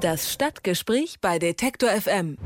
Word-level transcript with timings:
Das 0.00 0.32
Stadtgespräch 0.32 1.16
bei 1.20 1.38
Detektor 1.38 1.90
FM. 1.90 2.38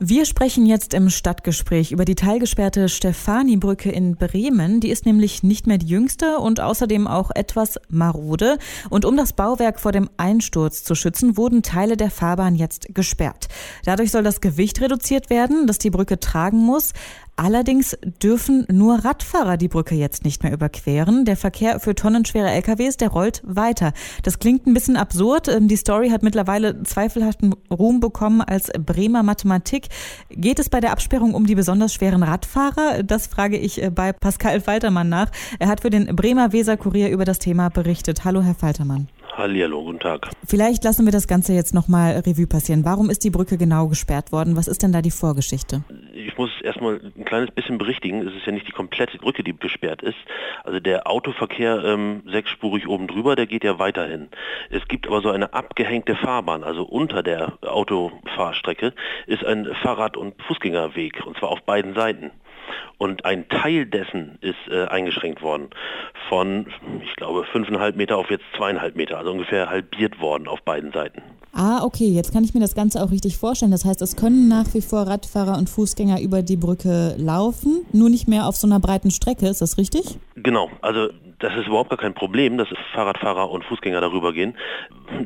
Wir 0.00 0.26
sprechen 0.26 0.66
jetzt 0.66 0.92
im 0.92 1.08
Stadtgespräch 1.08 1.92
über 1.92 2.04
die 2.04 2.16
teilgesperrte 2.16 2.88
Stefani-Brücke 2.88 3.90
in 3.90 4.16
Bremen. 4.16 4.80
Die 4.80 4.90
ist 4.90 5.06
nämlich 5.06 5.42
nicht 5.42 5.66
mehr 5.66 5.78
die 5.78 5.86
jüngste 5.86 6.38
und 6.38 6.60
außerdem 6.60 7.06
auch 7.06 7.30
etwas 7.32 7.78
marode. 7.88 8.58
Und 8.90 9.04
um 9.04 9.16
das 9.16 9.32
Bauwerk 9.32 9.78
vor 9.78 9.92
dem 9.92 10.10
Einsturz 10.16 10.82
zu 10.82 10.94
schützen, 10.94 11.36
wurden 11.36 11.62
Teile 11.62 11.96
der 11.96 12.10
Fahrbahn 12.10 12.56
jetzt 12.56 12.94
gesperrt. 12.94 13.48
Dadurch 13.84 14.10
soll 14.10 14.24
das 14.24 14.40
Gewicht 14.40 14.80
reduziert 14.80 15.30
werden, 15.30 15.66
das 15.66 15.78
die 15.78 15.90
Brücke 15.90 16.18
tragen 16.18 16.58
muss. 16.58 16.92
Allerdings 17.38 17.98
dürfen 18.22 18.64
nur 18.72 19.04
Radfahrer 19.04 19.58
die 19.58 19.68
Brücke 19.68 19.94
jetzt 19.94 20.24
nicht 20.24 20.42
mehr 20.42 20.54
überqueren. 20.54 21.26
Der 21.26 21.36
Verkehr 21.36 21.80
für 21.80 21.94
tonnenschwere 21.94 22.50
LKWs, 22.50 22.96
der 22.96 23.10
rollt 23.10 23.42
weiter. 23.44 23.92
Das 24.22 24.38
klingt 24.38 24.66
ein 24.66 24.72
bisschen 24.72 24.96
absurd. 24.96 25.48
Ähm, 25.48 25.68
die 25.68 25.76
Story 25.76 26.08
hat 26.08 26.22
mittlerweile 26.22 26.82
zweifelhaften 26.82 27.54
Ruhm 27.70 28.00
bekommen 28.00 28.40
als 28.40 28.72
Bremer 28.72 29.22
Mathematik. 29.22 29.88
Geht 30.30 30.58
es 30.58 30.70
bei 30.70 30.80
der 30.80 30.92
Absperrung 30.92 31.34
um 31.34 31.46
die 31.46 31.54
besonders 31.54 31.92
schweren 31.92 32.22
Radfahrer? 32.22 33.02
Das 33.02 33.26
frage 33.26 33.58
ich 33.58 33.82
äh, 33.82 33.90
bei 33.90 34.14
Pascal 34.14 34.62
Faltermann 34.62 35.10
nach. 35.10 35.30
Er 35.58 35.68
hat 35.68 35.82
für 35.82 35.90
den 35.90 36.16
Bremer 36.16 36.54
Weser 36.54 36.78
Kurier 36.78 37.10
über 37.10 37.26
das 37.26 37.38
Thema 37.38 37.68
berichtet. 37.68 38.24
Hallo, 38.24 38.40
Herr 38.40 38.54
Faltermann. 38.54 39.08
Hallihallo, 39.36 39.84
guten 39.84 40.00
Tag. 40.00 40.30
Vielleicht 40.46 40.82
lassen 40.84 41.04
wir 41.04 41.12
das 41.12 41.26
Ganze 41.28 41.52
jetzt 41.52 41.74
nochmal 41.74 42.12
Revue 42.26 42.46
passieren. 42.46 42.86
Warum 42.86 43.10
ist 43.10 43.22
die 43.22 43.30
Brücke 43.30 43.58
genau 43.58 43.88
gesperrt 43.88 44.32
worden? 44.32 44.56
Was 44.56 44.66
ist 44.66 44.82
denn 44.82 44.92
da 44.92 45.02
die 45.02 45.10
Vorgeschichte? 45.10 45.84
Ich 46.36 46.38
muss 46.38 46.60
erstmal 46.60 47.00
ein 47.16 47.24
kleines 47.24 47.50
bisschen 47.50 47.78
berichtigen. 47.78 48.28
Es 48.28 48.34
ist 48.34 48.44
ja 48.44 48.52
nicht 48.52 48.68
die 48.68 48.72
komplette 48.72 49.16
Brücke, 49.16 49.42
die 49.42 49.56
gesperrt 49.56 50.02
ist. 50.02 50.18
Also 50.64 50.80
der 50.80 51.06
Autoverkehr 51.06 51.82
ähm, 51.82 52.24
sechsspurig 52.26 52.86
oben 52.86 53.06
drüber, 53.06 53.36
der 53.36 53.46
geht 53.46 53.64
ja 53.64 53.78
weiterhin. 53.78 54.28
Es 54.68 54.86
gibt 54.86 55.06
aber 55.06 55.22
so 55.22 55.30
eine 55.30 55.54
abgehängte 55.54 56.14
Fahrbahn, 56.14 56.62
also 56.62 56.82
unter 56.82 57.22
der 57.22 57.54
Autofahrstrecke 57.62 58.92
ist 59.26 59.46
ein 59.46 59.64
Fahrrad- 59.76 60.18
und 60.18 60.34
Fußgängerweg, 60.42 61.24
und 61.24 61.38
zwar 61.38 61.48
auf 61.48 61.62
beiden 61.62 61.94
Seiten. 61.94 62.30
Und 62.98 63.24
ein 63.24 63.48
Teil 63.48 63.86
dessen 63.86 64.36
ist 64.42 64.58
äh, 64.70 64.88
eingeschränkt 64.88 65.40
worden 65.40 65.70
von, 66.28 66.66
ich 67.02 67.16
glaube, 67.16 67.44
fünfeinhalb 67.44 67.96
Meter 67.96 68.18
auf 68.18 68.30
jetzt 68.30 68.44
zweieinhalb 68.58 68.94
Meter, 68.94 69.16
also 69.16 69.30
ungefähr 69.30 69.70
halbiert 69.70 70.20
worden 70.20 70.48
auf 70.48 70.60
beiden 70.60 70.92
Seiten. 70.92 71.22
Ah, 71.58 71.82
okay, 71.84 72.08
jetzt 72.08 72.34
kann 72.34 72.44
ich 72.44 72.52
mir 72.52 72.60
das 72.60 72.74
Ganze 72.74 73.02
auch 73.02 73.10
richtig 73.10 73.38
vorstellen. 73.38 73.70
Das 73.70 73.86
heißt, 73.86 74.02
es 74.02 74.14
können 74.14 74.46
nach 74.46 74.74
wie 74.74 74.82
vor 74.82 75.06
Radfahrer 75.06 75.56
und 75.56 75.70
Fußgänger 75.70 76.20
über 76.20 76.42
die 76.42 76.58
Brücke 76.58 77.14
laufen, 77.16 77.86
nur 77.94 78.10
nicht 78.10 78.28
mehr 78.28 78.46
auf 78.46 78.56
so 78.56 78.66
einer 78.66 78.78
breiten 78.78 79.10
Strecke, 79.10 79.46
ist 79.46 79.62
das 79.62 79.78
richtig? 79.78 80.18
Genau, 80.34 80.68
also 80.82 81.08
das 81.38 81.54
ist 81.56 81.66
überhaupt 81.66 81.88
gar 81.88 81.98
kein 81.98 82.12
Problem, 82.12 82.58
dass 82.58 82.68
Fahrradfahrer 82.92 83.50
und 83.50 83.64
Fußgänger 83.64 84.02
darüber 84.02 84.34
gehen. 84.34 84.54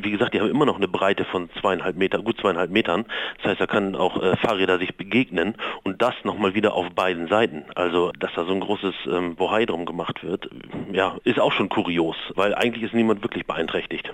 Wie 0.00 0.12
gesagt, 0.12 0.32
die 0.32 0.40
haben 0.40 0.50
immer 0.50 0.66
noch 0.66 0.76
eine 0.76 0.86
Breite 0.86 1.24
von 1.24 1.50
zweieinhalb 1.60 1.96
Meter, 1.96 2.22
gut 2.22 2.38
zweieinhalb 2.40 2.70
Metern. 2.70 3.06
Das 3.38 3.50
heißt, 3.50 3.60
da 3.60 3.66
können 3.66 3.96
auch 3.96 4.22
äh, 4.22 4.36
Fahrräder 4.36 4.78
sich 4.78 4.96
begegnen 4.96 5.56
und 5.82 6.00
das 6.00 6.14
nochmal 6.22 6.54
wieder 6.54 6.74
auf 6.74 6.90
beiden 6.94 7.26
Seiten. 7.26 7.64
Also, 7.74 8.12
dass 8.20 8.30
da 8.36 8.44
so 8.44 8.52
ein 8.52 8.60
großes 8.60 8.94
ähm, 9.10 9.34
Bohai 9.34 9.66
drum 9.66 9.84
gemacht 9.84 10.22
wird, 10.22 10.48
ja, 10.92 11.16
ist 11.24 11.40
auch 11.40 11.52
schon 11.52 11.68
kurios, 11.68 12.16
weil 12.36 12.54
eigentlich 12.54 12.84
ist 12.84 12.94
niemand 12.94 13.22
wirklich 13.24 13.46
beeinträchtigt. 13.46 14.12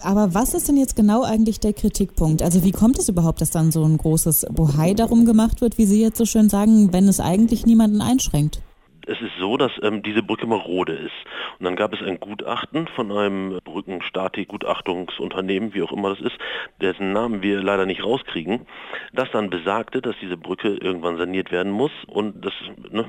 Aber 0.00 0.34
was 0.34 0.54
ist 0.54 0.68
denn 0.68 0.76
jetzt 0.76 0.96
genau 0.96 1.22
eigentlich 1.22 1.60
der 1.60 1.72
Kritikpunkt? 1.72 2.42
Also 2.42 2.64
wie 2.64 2.72
kommt 2.72 2.98
es 2.98 3.08
überhaupt, 3.08 3.40
dass 3.40 3.50
dann 3.50 3.72
so 3.72 3.84
ein 3.84 3.98
großes 3.98 4.46
Bohai 4.50 4.94
darum 4.94 5.24
gemacht 5.24 5.60
wird, 5.60 5.78
wie 5.78 5.86
Sie 5.86 6.00
jetzt 6.00 6.18
so 6.18 6.24
schön 6.24 6.48
sagen, 6.48 6.92
wenn 6.92 7.08
es 7.08 7.20
eigentlich 7.20 7.66
niemanden 7.66 8.00
einschränkt? 8.00 8.60
Es 9.08 9.20
ist 9.22 9.32
so, 9.38 9.56
dass 9.56 9.72
ähm, 9.82 10.02
diese 10.02 10.22
Brücke 10.22 10.46
marode 10.46 10.92
ist. 10.92 11.14
Und 11.58 11.64
dann 11.64 11.76
gab 11.76 11.94
es 11.94 12.02
ein 12.02 12.20
Gutachten 12.20 12.86
von 12.88 13.10
einem 13.10 13.58
Brückenstatik-Gutachtungsunternehmen, 13.64 15.72
wie 15.74 15.82
auch 15.82 15.92
immer 15.92 16.10
das 16.10 16.20
ist, 16.20 16.36
dessen 16.80 17.12
Namen 17.12 17.42
wir 17.42 17.60
leider 17.62 17.86
nicht 17.86 18.04
rauskriegen, 18.04 18.66
das 19.12 19.30
dann 19.30 19.48
besagte, 19.50 20.02
dass 20.02 20.16
diese 20.20 20.36
Brücke 20.36 20.68
irgendwann 20.68 21.16
saniert 21.16 21.50
werden 21.50 21.72
muss 21.72 21.90
und 22.06 22.44
dass 22.44 22.52
ne, 22.90 23.06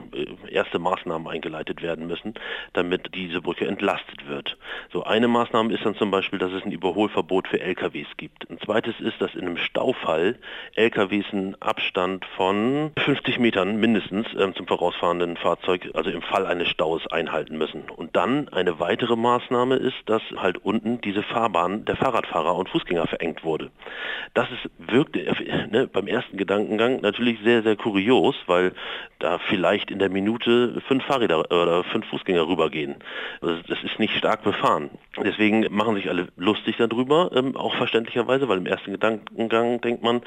erste 0.50 0.80
Maßnahmen 0.80 1.28
eingeleitet 1.28 1.82
werden 1.82 2.08
müssen, 2.08 2.36
damit 2.74 3.14
diese 3.14 3.42
Brücke 3.42 3.68
entlastet 3.68 4.26
wird. 4.28 4.58
So 4.94 5.04
eine 5.04 5.28
Maßnahme 5.28 5.74
ist 5.74 5.86
dann 5.86 5.96
zum 5.96 6.12
Beispiel, 6.12 6.40
dass 6.40 6.54
es 6.54 6.64
ein 6.64 6.72
Überholverbot 6.72 7.50
für 7.50 7.60
LKWs 7.60 8.08
gibt. 8.18 8.50
Ein 8.50 8.60
zweites 8.60 9.02
ist, 9.02 9.22
dass 9.22 9.36
in 9.36 9.42
einem 9.42 9.58
Staufall 9.58 10.38
LKWs 10.76 11.26
einen 11.32 11.62
Abstand 11.62 12.26
von 12.38 12.92
50 12.98 13.40
Metern 13.40 13.80
mindestens 13.80 14.28
ähm, 14.38 14.56
zum 14.56 14.68
vorausfahrenden 14.68 15.38
Fahrzeug 15.38 15.89
also 15.96 16.10
im 16.10 16.22
Fall 16.22 16.46
eines 16.46 16.70
Staus 16.70 17.06
einhalten 17.08 17.58
müssen. 17.58 17.90
Und 17.90 18.16
dann 18.16 18.50
eine 18.50 18.80
weitere 18.80 19.16
Maßnahme 19.16 19.76
ist, 19.76 19.98
dass 20.06 20.22
halt 20.38 20.58
unten 20.58 21.02
diese 21.02 21.24
Fahrbahn 21.24 21.86
der 21.86 21.96
Fahrradfahrer 21.96 22.56
und 22.56 22.70
Fußgänger 22.70 23.08
verengt 23.08 23.44
wurde. 23.44 23.72
Das 24.34 24.48
ist, 24.52 24.70
wirkte 24.78 25.20
ne, 25.70 25.88
beim 25.88 26.08
ersten 26.08 26.38
Gedankengang 26.38 27.02
natürlich 27.02 27.40
sehr, 27.44 27.64
sehr 27.64 27.76
kurios, 27.76 28.36
weil 28.48 28.74
da 29.20 29.38
vielleicht 29.38 29.92
in 29.92 30.00
der 30.00 30.10
Minute 30.10 30.82
fünf 30.88 31.04
Fahrräder 31.06 31.40
oder 31.40 31.84
fünf 31.84 32.08
Fußgänger 32.08 32.48
rübergehen. 32.48 32.96
Also 33.42 33.62
das 33.68 33.84
ist 33.84 34.00
nicht 34.00 34.16
stark 34.16 34.44
befahren. 34.44 34.90
Deswegen 35.18 35.66
machen 35.72 35.96
sich 35.96 36.10
alle 36.10 36.28
lustig 36.38 36.78
darüber, 36.78 37.32
ähm, 37.34 37.56
auch 37.56 37.76
verständlicherweise, 37.76 38.48
weil 38.48 38.60
im 38.60 38.66
ersten 38.66 38.92
Gedankengang 38.92 39.82
denkt 39.82 40.04
man, 40.04 40.22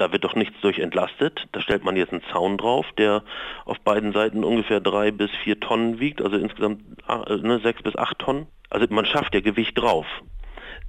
da 0.00 0.12
wird 0.12 0.24
doch 0.24 0.34
nichts 0.34 0.58
durch 0.62 0.78
entlastet. 0.78 1.46
Da 1.52 1.60
stellt 1.60 1.84
man 1.84 1.94
jetzt 1.94 2.12
einen 2.12 2.22
Zaun 2.32 2.56
drauf, 2.56 2.86
der 2.96 3.22
auf 3.66 3.78
beiden 3.80 4.12
Seiten 4.12 4.44
ungefähr 4.44 4.80
drei 4.80 5.10
bis 5.10 5.30
vier 5.44 5.60
Tonnen 5.60 6.00
wiegt, 6.00 6.22
also 6.22 6.36
insgesamt 6.36 6.82
äh, 7.06 7.36
ne, 7.36 7.60
sechs 7.60 7.82
bis 7.82 7.96
acht 7.96 8.18
Tonnen. 8.18 8.46
Also 8.70 8.86
man 8.90 9.04
schafft 9.04 9.34
ja 9.34 9.40
Gewicht 9.40 9.76
drauf. 9.78 10.06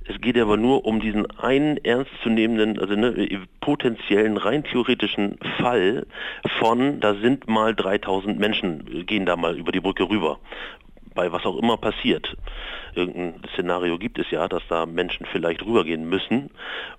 Es 0.06 0.20
geht 0.22 0.38
aber 0.38 0.58
nur 0.58 0.86
um 0.86 1.00
diesen 1.00 1.30
einen 1.40 1.78
ernstzunehmenden, 1.78 2.80
also 2.80 2.96
ne, 2.96 3.42
potenziellen, 3.60 4.38
rein 4.38 4.64
theoretischen 4.64 5.38
Fall 5.60 6.08
von, 6.60 7.02
da 7.02 7.14
sind 7.16 7.48
mal 7.48 7.76
3000 7.76 8.40
Menschen, 8.40 9.06
gehen 9.06 9.26
da 9.26 9.36
mal 9.36 9.58
über 9.58 9.72
die 9.72 9.82
Brücke 9.82 10.10
rüber 10.10 10.40
bei 11.14 11.32
was 11.32 11.46
auch 11.46 11.58
immer 11.58 11.78
passiert. 11.78 12.36
Irgendein 12.94 13.42
Szenario 13.54 13.98
gibt 13.98 14.20
es 14.20 14.30
ja, 14.32 14.48
dass 14.48 14.64
da 14.68 14.86
Menschen 14.86 15.26
vielleicht 15.26 15.66
rübergehen 15.66 16.08
müssen. 16.08 16.50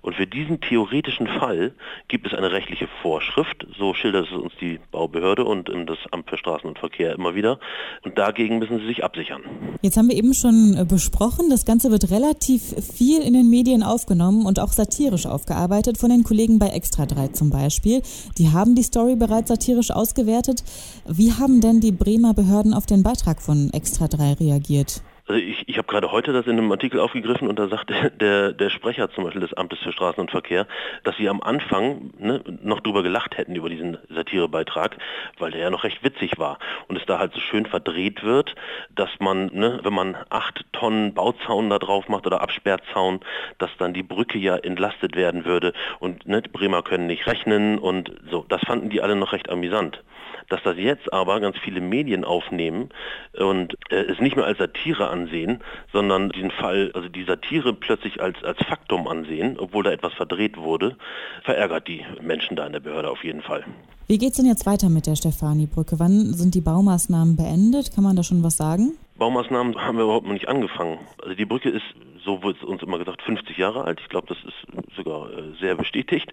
Und 0.01 0.15
für 0.15 0.27
diesen 0.27 0.61
theoretischen 0.61 1.27
Fall 1.27 1.73
gibt 2.07 2.27
es 2.27 2.33
eine 2.33 2.51
rechtliche 2.51 2.87
Vorschrift, 3.01 3.67
so 3.77 3.93
schildert 3.93 4.27
es 4.27 4.31
uns 4.31 4.53
die 4.59 4.79
Baubehörde 4.91 5.43
und 5.45 5.69
das 5.87 5.99
Amt 6.11 6.29
für 6.29 6.37
Straßen 6.37 6.67
und 6.67 6.79
Verkehr 6.79 7.13
immer 7.13 7.35
wieder. 7.35 7.59
Und 8.03 8.17
dagegen 8.17 8.59
müssen 8.59 8.79
sie 8.79 8.87
sich 8.87 9.03
absichern. 9.03 9.43
Jetzt 9.83 9.97
haben 9.97 10.07
wir 10.07 10.15
eben 10.15 10.33
schon 10.33 10.77
äh, 10.77 10.85
besprochen, 10.85 11.49
das 11.49 11.65
Ganze 11.65 11.91
wird 11.91 12.09
relativ 12.09 12.73
viel 12.81 13.21
in 13.21 13.33
den 13.33 13.49
Medien 13.49 13.83
aufgenommen 13.83 14.45
und 14.45 14.57
auch 14.61 14.71
satirisch 14.71 15.25
aufgearbeitet, 15.25 15.97
von 15.97 16.09
den 16.09 16.23
Kollegen 16.23 16.57
bei 16.57 16.69
Extra 16.69 17.05
3 17.05 17.27
zum 17.29 17.49
Beispiel. 17.49 18.01
Die 18.37 18.49
haben 18.49 18.75
die 18.75 18.83
Story 18.83 19.17
bereits 19.17 19.49
satirisch 19.49 19.91
ausgewertet. 19.91 20.63
Wie 21.05 21.33
haben 21.33 21.59
denn 21.59 21.81
die 21.81 21.91
Bremer 21.91 22.33
Behörden 22.33 22.73
auf 22.73 22.85
den 22.85 23.03
Beitrag 23.03 23.41
von 23.41 23.73
Extra 23.73 24.07
3 24.07 24.35
reagiert? 24.35 25.03
Also 25.25 25.41
ich, 25.41 25.69
ich 25.69 25.77
habe 25.77 25.87
gerade 25.87 26.11
heute 26.11 26.33
das 26.33 26.47
in 26.47 26.57
einem 26.57 26.71
Artikel 26.71 26.99
aufgegriffen 26.99 27.47
und 27.47 27.57
da 27.57 27.69
sagt 27.69 27.91
der, 28.19 28.51
der 28.51 28.69
Sprecher 28.69 29.09
zum 29.09 29.23
Beispiel 29.23 29.41
des 29.41 29.53
Amtes 29.53 29.79
für 29.79 29.93
Straßen 29.93 30.19
und 30.19 30.31
Verkehr, 30.31 30.67
dass 31.05 31.15
sie 31.15 31.29
am 31.29 31.41
Anfang 31.41 32.11
ne, 32.17 32.43
noch 32.61 32.81
drüber 32.81 33.03
gelacht 33.03 33.37
hätten 33.37 33.55
über 33.55 33.69
diesen 33.69 33.97
Satirebeitrag, 34.09 34.97
weil 35.39 35.51
der 35.51 35.61
ja 35.61 35.69
noch 35.69 35.85
recht 35.85 36.03
witzig 36.03 36.37
war 36.39 36.59
und 36.89 36.97
es 36.97 37.05
da 37.05 37.19
halt 37.19 37.33
so 37.33 37.39
schön 37.39 37.65
verdreht 37.65 38.23
wird, 38.23 38.55
dass 38.95 39.09
man, 39.19 39.45
ne, 39.53 39.79
wenn 39.83 39.93
man 39.93 40.17
acht 40.29 40.65
Tonnen 40.73 41.13
Bauzaun 41.13 41.69
da 41.69 41.79
drauf 41.79 42.09
macht 42.09 42.27
oder 42.27 42.41
Absperrzaun, 42.41 43.21
dass 43.59 43.71
dann 43.77 43.93
die 43.93 44.03
Brücke 44.03 44.37
ja 44.37 44.57
entlastet 44.57 45.15
werden 45.15 45.45
würde 45.45 45.71
und 45.99 46.27
ne, 46.27 46.41
Bremer 46.41 46.81
können 46.81 47.07
nicht 47.07 47.27
rechnen 47.27 47.79
und 47.79 48.11
so. 48.29 48.45
Das 48.49 48.61
fanden 48.61 48.89
die 48.89 49.01
alle 49.01 49.15
noch 49.15 49.31
recht 49.31 49.49
amüsant. 49.49 50.03
Dass 50.49 50.61
das 50.63 50.77
jetzt 50.77 51.13
aber 51.13 51.39
ganz 51.39 51.57
viele 51.57 51.79
Medien 51.79 52.25
aufnehmen 52.25 52.89
und 53.37 53.77
äh, 53.89 53.95
es 53.95 54.19
nicht 54.19 54.35
mehr 54.35 54.45
als 54.45 54.57
Satire 54.57 55.09
ansehen, 55.13 55.61
sondern 55.93 56.29
diesen 56.29 56.51
Fall, 56.51 56.91
also 56.93 57.07
die 57.07 57.23
Satire 57.23 57.73
plötzlich 57.73 58.21
als, 58.21 58.43
als 58.43 58.57
Faktum 58.67 59.07
ansehen, 59.07 59.57
obwohl 59.59 59.83
da 59.83 59.91
etwas 59.91 60.13
verdreht 60.13 60.57
wurde, 60.57 60.97
verärgert 61.43 61.87
die 61.87 62.03
Menschen 62.21 62.57
da 62.57 62.65
in 62.65 62.73
der 62.73 62.79
Behörde 62.81 63.09
auf 63.09 63.23
jeden 63.23 63.41
Fall. 63.41 63.63
Wie 64.07 64.17
geht 64.17 64.31
es 64.31 64.37
denn 64.37 64.45
jetzt 64.45 64.65
weiter 64.65 64.89
mit 64.89 65.07
der 65.07 65.15
Stefani-Brücke? 65.15 65.99
Wann 65.99 66.33
sind 66.33 66.55
die 66.55 66.61
Baumaßnahmen 66.61 67.37
beendet? 67.37 67.93
Kann 67.95 68.03
man 68.03 68.15
da 68.15 68.23
schon 68.23 68.43
was 68.43 68.57
sagen? 68.57 68.93
Baumaßnahmen 69.17 69.77
haben 69.77 69.97
wir 69.97 70.03
überhaupt 70.03 70.25
noch 70.25 70.33
nicht 70.33 70.49
angefangen. 70.49 70.99
Also 71.21 71.35
die 71.35 71.45
Brücke 71.45 71.69
ist, 71.69 71.85
so 72.25 72.43
wird 72.43 72.57
es 72.57 72.63
uns 72.63 72.81
immer 72.81 72.97
gesagt, 72.97 73.21
50 73.21 73.57
Jahre 73.57 73.83
alt. 73.83 73.99
Ich 74.01 74.09
glaube, 74.09 74.27
das 74.27 74.37
ist 74.43 74.82
sogar 74.95 75.31
äh, 75.31 75.53
sehr 75.59 75.75
bestätigt. 75.75 76.31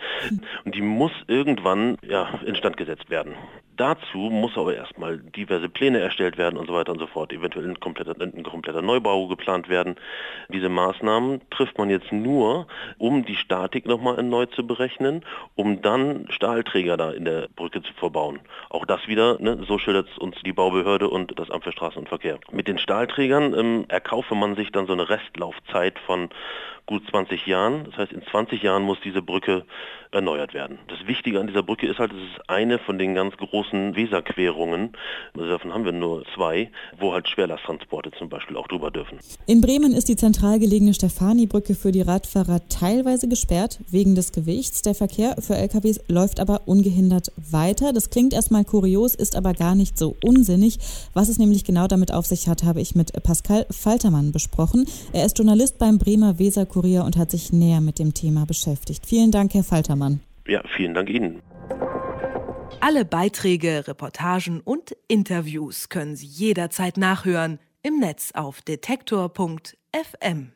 Und 0.64 0.74
die 0.74 0.82
muss 0.82 1.12
irgendwann 1.26 1.98
ja, 2.06 2.28
instand 2.44 2.76
gesetzt 2.76 3.10
werden. 3.10 3.34
Dazu 3.80 4.18
muss 4.18 4.58
aber 4.58 4.74
erstmal 4.74 5.16
diverse 5.16 5.70
Pläne 5.70 6.00
erstellt 6.00 6.36
werden 6.36 6.58
und 6.58 6.66
so 6.66 6.74
weiter 6.74 6.92
und 6.92 6.98
so 6.98 7.06
fort. 7.06 7.32
Eventuell 7.32 7.66
ein 7.66 7.80
kompletter, 7.80 8.14
ein 8.20 8.42
kompletter 8.42 8.82
Neubau 8.82 9.26
geplant 9.26 9.70
werden. 9.70 9.96
Diese 10.52 10.68
Maßnahmen 10.68 11.40
trifft 11.48 11.78
man 11.78 11.88
jetzt 11.88 12.12
nur, 12.12 12.66
um 12.98 13.24
die 13.24 13.36
Statik 13.36 13.86
nochmal 13.86 14.16
erneut 14.16 14.52
zu 14.54 14.66
berechnen, 14.66 15.24
um 15.54 15.80
dann 15.80 16.26
Stahlträger 16.28 16.98
da 16.98 17.10
in 17.12 17.24
der 17.24 17.48
Brücke 17.56 17.80
zu 17.82 17.94
verbauen. 17.94 18.40
Auch 18.68 18.84
das 18.84 19.08
wieder, 19.08 19.40
ne, 19.40 19.64
so 19.66 19.78
schildert 19.78 20.08
es 20.12 20.18
uns 20.18 20.36
die 20.44 20.52
Baubehörde 20.52 21.08
und 21.08 21.38
das 21.38 21.50
Amt 21.50 21.64
für 21.64 21.72
Straßen 21.72 22.00
und 22.00 22.08
Verkehr. 22.10 22.38
Mit 22.52 22.68
den 22.68 22.76
Stahlträgern 22.76 23.54
ähm, 23.54 23.84
erkaufe 23.88 24.34
man 24.34 24.56
sich 24.56 24.72
dann 24.72 24.88
so 24.88 24.92
eine 24.92 25.08
Restlaufzeit 25.08 25.98
von 26.00 26.28
gut 26.90 27.08
20 27.08 27.46
Jahren. 27.46 27.84
Das 27.84 27.96
heißt, 27.96 28.12
in 28.12 28.22
20 28.26 28.50
Jahren 28.56 28.82
muss 28.82 28.99
diese 29.05 29.23
Brücke 29.23 29.64
erneuert 30.12 30.55
werden. 30.55 30.79
Das 30.88 31.06
Wichtige 31.06 31.38
an 31.41 31.47
dieser 31.47 31.62
Brücke 31.62 31.87
ist 31.87 31.99
halt, 31.99 32.12
es 32.12 32.19
ist 32.19 32.50
eine 32.50 32.79
von 32.79 32.99
den 32.99 33.14
ganz 33.14 33.37
großen 33.37 33.94
Weserquerungen. 33.94 34.93
Also 35.35 35.49
davon 35.49 35.73
haben 35.73 35.85
wir 35.85 35.93
nur 35.93 36.25
zwei, 36.35 36.70
wo 36.99 37.12
halt 37.12 37.29
Schwerlasttransporte 37.29 38.11
zum 38.12 38.29
Beispiel 38.29 38.56
auch 38.56 38.67
drüber 38.67 38.91
dürfen. 38.91 39.19
In 39.47 39.61
Bremen 39.61 39.93
ist 39.93 40.08
die 40.08 40.17
zentral 40.17 40.58
gelegene 40.58 40.94
Stefani-Brücke 40.94 41.75
für 41.75 41.93
die 41.93 42.02
Radfahrer 42.02 42.61
teilweise 42.69 43.29
gesperrt 43.29 43.79
wegen 43.88 44.14
des 44.14 44.32
Gewichts. 44.32 44.82
Der 44.82 44.94
Verkehr 44.94 45.37
für 45.38 45.55
LKWs 45.55 46.00
läuft 46.08 46.41
aber 46.41 46.62
ungehindert 46.67 47.31
weiter. 47.37 47.93
Das 47.93 48.11
klingt 48.11 48.32
erstmal 48.32 48.64
kurios, 48.64 49.14
ist 49.14 49.37
aber 49.37 49.52
gar 49.52 49.76
nicht 49.76 49.97
so 49.97 50.17
unsinnig. 50.25 50.79
Was 51.14 51.29
es 51.29 51.38
nämlich 51.38 51.64
genau 51.64 51.87
damit 51.87 52.12
auf 52.12 52.26
sich 52.26 52.49
hat, 52.49 52.64
habe 52.64 52.81
ich 52.81 52.97
mit 52.97 53.12
Pascal 53.23 53.67
Faltermann 53.70 54.32
besprochen. 54.32 54.87
Er 55.12 55.25
ist 55.25 55.38
Journalist 55.38 55.79
beim 55.79 55.99
Bremer 55.99 56.38
Weser 56.38 56.67
Kurier 56.67 57.05
und 57.05 57.17
hat 57.17 57.31
sich 57.31 57.52
näher 57.52 57.81
mit 57.81 57.99
dem 57.99 58.12
Thema 58.40 58.46
beschäftigt. 58.46 59.06
Vielen 59.06 59.31
Dank, 59.31 59.54
Herr 59.54 59.64
Faltermann. 59.64 60.20
Ja, 60.46 60.62
vielen 60.76 60.94
Dank 60.94 61.10
Ihnen. 61.10 61.42
Alle 62.81 63.04
Beiträge, 63.04 63.87
Reportagen 63.87 64.60
und 64.60 64.96
Interviews 65.08 65.88
können 65.88 66.16
Sie 66.16 66.26
jederzeit 66.26 66.96
nachhören 66.96 67.58
im 67.82 67.98
Netz 67.98 68.32
auf 68.34 68.62
detektor.fm. 68.62 70.52